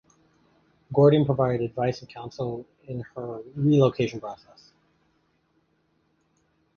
Gordon 0.91 1.25
provided 1.25 1.61
advice 1.61 2.01
and 2.01 2.09
counsel 2.09 2.65
in 2.87 3.01
her 3.15 3.43
relocation 3.53 4.19
process. 4.19 4.71